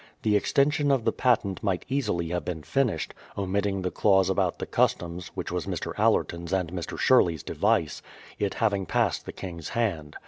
The 0.23 0.35
extension 0.35 0.89
of 0.89 1.05
the 1.05 1.11
patent 1.11 1.61
might 1.61 1.85
easily 1.87 2.29
have 2.29 2.43
been 2.43 2.63
finished, 2.63 3.13
omitting 3.37 3.83
the 3.83 3.91
clause 3.91 4.31
about 4.31 4.57
the 4.57 4.65
customs 4.65 5.27
(which 5.35 5.51
was 5.51 5.67
Mr. 5.67 5.93
Allerton's 5.95 6.51
and 6.51 6.71
Mr. 6.71 6.97
Sherley's 6.97 7.43
device), 7.43 8.01
it 8.39 8.55
having 8.55 8.87
passed 8.87 9.27
the 9.27 9.31
king's 9.31 9.69
hand. 9.69 10.17